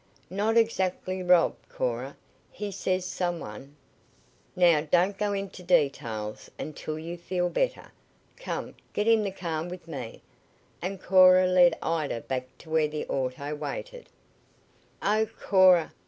[0.31, 2.17] "Not exactly rob, Cora.
[2.51, 3.75] He says some one"
[4.55, 7.91] "Now don't go into details until you feel better.
[8.35, 10.23] Come, get in the car with me,"
[10.81, 14.09] and Cora led Ida back to where the auto waited.
[15.03, 15.93] "Oh; Cora!